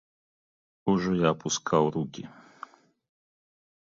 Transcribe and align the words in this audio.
Ужо 0.93 1.11
я 1.19 1.27
апускаў 1.35 1.83
рукі. 1.99 2.23